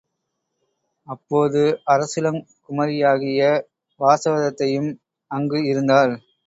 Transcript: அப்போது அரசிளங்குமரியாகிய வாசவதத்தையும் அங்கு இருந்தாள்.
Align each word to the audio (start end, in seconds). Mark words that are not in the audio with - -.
அப்போது 1.07 1.61
அரசிளங்குமரியாகிய 1.87 3.41
வாசவதத்தையும் 3.99 4.91
அங்கு 5.31 5.59
இருந்தாள். 5.65 6.15